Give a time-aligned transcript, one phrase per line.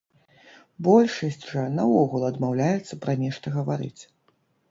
[0.87, 4.03] Большасць жа наогул адмаўляецца пра нешта гаварыць.